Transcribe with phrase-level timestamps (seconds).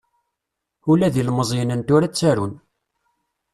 [0.91, 2.53] Ula d ilmeẓyen n tura ttarun.